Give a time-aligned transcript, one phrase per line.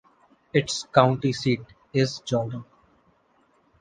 [0.51, 1.61] Its county seat
[1.93, 2.63] is Jordan.